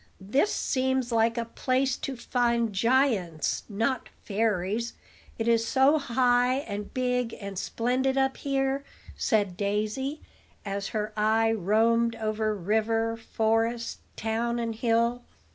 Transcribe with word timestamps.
"This 0.19 0.51
seems 0.51 1.11
like 1.11 1.37
a 1.37 1.45
place 1.45 1.95
to 1.97 2.15
find 2.17 2.73
giants, 2.73 3.61
not 3.69 4.09
fairies, 4.23 4.93
it 5.37 5.47
is 5.47 5.63
so 5.67 5.99
high 5.99 6.55
and 6.55 6.91
big 6.91 7.35
and 7.39 7.55
splendid 7.55 8.17
up 8.17 8.37
here," 8.37 8.83
said 9.15 9.55
Daisy, 9.55 10.19
as 10.65 10.87
her 10.87 11.13
eye 11.15 11.51
roamed 11.51 12.15
over 12.15 12.55
river, 12.55 13.15
forest, 13.15 13.99
town, 14.15 14.57
and 14.57 14.73
hill. 14.73 15.23